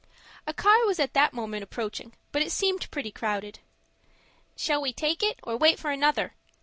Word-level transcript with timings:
A 0.47 0.53
car 0.55 0.83
was 0.87 0.99
at 0.99 1.13
that 1.13 1.31
moment 1.31 1.61
approaching, 1.61 2.13
but 2.31 2.41
it 2.41 2.51
seemed 2.51 2.89
pretty 2.89 3.11
crowded. 3.11 3.59
"Shall 4.57 4.81
we 4.81 4.93
take 4.93 5.19
that, 5.19 5.35
or 5.43 5.55
wait 5.57 5.77
for 5.77 5.91
another?" 5.91 6.33